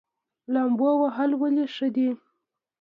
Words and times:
لامبو 0.53 0.89
وهل 1.03 1.31
ولې 1.41 1.65
ښه 1.75 1.87
دي؟ 1.95 2.09